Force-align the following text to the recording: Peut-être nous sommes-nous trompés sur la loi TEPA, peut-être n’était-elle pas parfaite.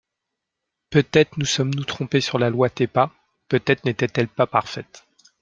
Peut-être 0.89 1.37
nous 1.37 1.45
sommes-nous 1.45 1.83
trompés 1.83 2.21
sur 2.21 2.39
la 2.39 2.49
loi 2.49 2.71
TEPA, 2.71 3.11
peut-être 3.49 3.85
n’était-elle 3.85 4.29
pas 4.29 4.47
parfaite. 4.47 5.05